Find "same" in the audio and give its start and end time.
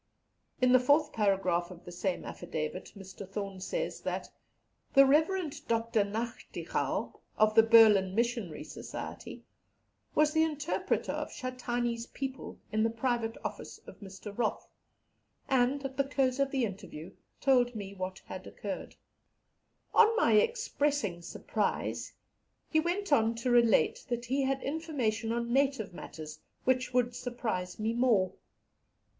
1.91-2.25